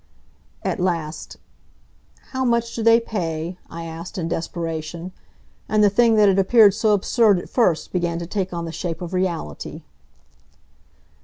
At 0.63 0.79
last 0.79 1.37
"How 2.31 2.43
much 2.43 2.73
do 2.73 2.81
they 2.81 2.99
pay?" 2.99 3.59
I 3.69 3.83
asked, 3.85 4.17
in 4.17 4.27
desperation. 4.27 5.11
And 5.69 5.83
the 5.83 5.91
thing 5.91 6.15
that 6.15 6.27
had 6.27 6.39
appeared 6.39 6.73
so 6.73 6.93
absurd 6.93 7.37
at 7.37 7.49
first 7.51 7.91
began 7.93 8.17
to 8.17 8.25
take 8.25 8.51
on 8.51 8.65
the 8.65 8.71
shape 8.71 9.03
of 9.03 9.13
reality. 9.13 9.83